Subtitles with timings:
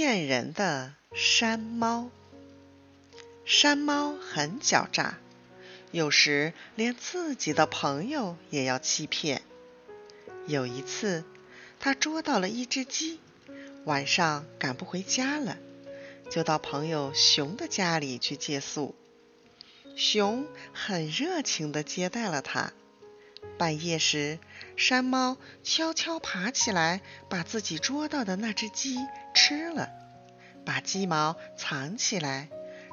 [0.00, 2.08] 骗人的山猫。
[3.44, 5.18] 山猫很狡诈，
[5.90, 9.42] 有时连自己的朋友也要欺骗。
[10.46, 11.24] 有一次，
[11.80, 13.18] 它捉到了一只鸡，
[13.86, 15.58] 晚上赶不回家了，
[16.30, 18.94] 就到朋友熊的家里去借宿。
[19.96, 22.72] 熊很热情地接待了它。
[23.58, 24.38] 半夜时，
[24.78, 28.96] 山猫悄悄爬起来，把自己捉到的那只鸡
[29.34, 29.90] 吃了，
[30.64, 32.48] 把鸡毛藏起来，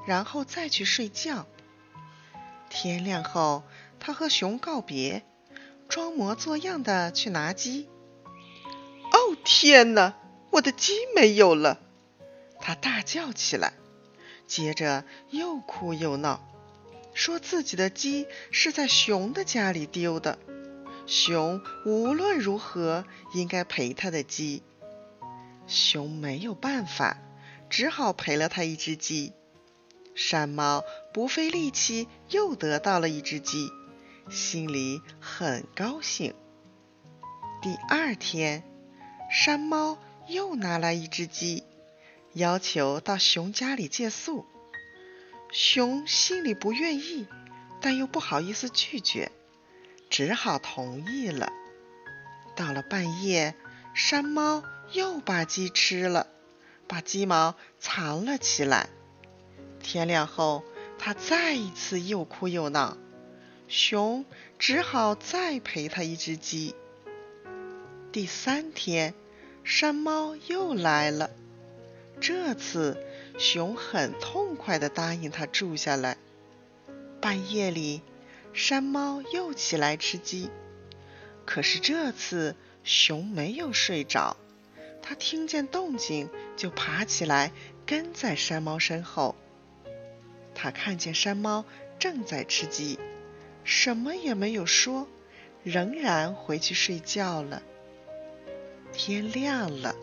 [0.07, 1.45] 然后再去睡觉。
[2.69, 3.63] 天亮后，
[3.99, 5.23] 他和熊告别，
[5.87, 7.87] 装模作样的去拿鸡。
[9.11, 10.15] 哦，天哪！
[10.49, 11.79] 我的鸡没有了！
[12.61, 13.73] 他大叫起来，
[14.47, 16.43] 接着又哭又闹。
[17.13, 20.39] 说自己的鸡是在熊的家里丢的，
[21.05, 24.63] 熊无论如何应该赔他的鸡。
[25.67, 27.17] 熊没有办法，
[27.69, 29.33] 只好赔了他一只鸡。
[30.13, 33.69] 山猫不费力气又得到了一只鸡，
[34.29, 36.33] 心里很高兴。
[37.61, 38.63] 第二天，
[39.29, 39.97] 山猫
[40.27, 41.63] 又拿来一只鸡，
[42.33, 44.45] 要求到熊家里借宿。
[45.51, 47.27] 熊心里不愿意，
[47.81, 49.31] 但又不好意思拒绝，
[50.17, 51.51] 只好同意了。
[52.55, 53.53] 到了半夜，
[53.93, 54.63] 山猫
[54.93, 56.27] 又把鸡吃了，
[56.87, 58.87] 把鸡毛藏了起来。
[59.81, 60.63] 天亮后，
[60.97, 62.95] 它再一次又哭又闹，
[63.67, 64.23] 熊
[64.57, 66.75] 只好再赔它一只鸡。
[68.13, 69.13] 第三天，
[69.65, 71.29] 山猫又来了，
[72.21, 73.05] 这次。
[73.37, 76.15] 熊很痛快地答应他住下来。
[77.19, 78.01] 半夜里，
[78.55, 80.49] 山猫又起来吃鸡，
[81.45, 82.55] 可是这次
[82.85, 84.37] 熊没有睡着，
[85.01, 87.51] 它听见动静就爬起来
[87.85, 89.35] 跟在山猫身后。
[90.55, 91.65] 它看见山猫
[91.99, 92.97] 正在吃鸡，
[93.65, 95.05] 什么也没有说，
[95.61, 97.61] 仍然回去睡觉了。
[98.93, 99.93] 天亮了。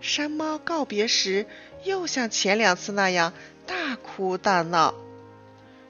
[0.00, 1.46] 山猫告别时，
[1.84, 3.32] 又像前两次那样
[3.64, 4.92] 大哭大闹。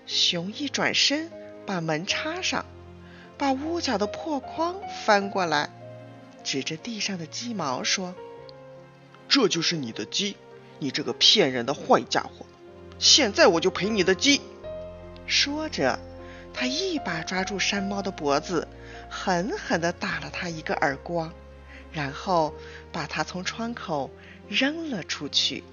[0.07, 1.31] 熊一转身，
[1.67, 2.65] 把门插上，
[3.37, 5.71] 把屋角的破筐翻过来，
[6.45, 8.15] 指着地上的鸡毛说
[9.29, 10.37] ：“这就是你的鸡，
[10.79, 12.47] 你这个骗人的坏家伙！
[12.99, 14.41] 现在我就赔你的鸡。”
[15.27, 15.99] 说着，
[16.55, 18.69] 他一把抓住山猫的脖子，
[19.11, 21.33] 狠狠地打了他一个耳光。
[21.93, 22.53] 然后
[22.93, 24.11] 把它从窗口
[24.49, 25.65] 扔了出去。